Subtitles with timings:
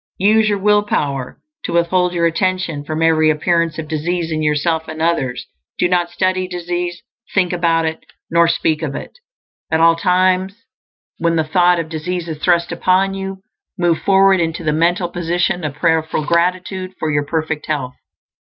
[0.17, 4.87] Use your will power to withhold your attention from every appearance of disease in yourself
[4.87, 5.45] and others;
[5.77, 7.03] do not study disease,
[7.35, 9.19] think about it, nor speak of it.
[9.69, 10.65] At all times,
[11.19, 13.43] when the thought of disease is thrust upon you,
[13.77, 17.93] move forward into the mental position of prayerful gratitude for your perfect health.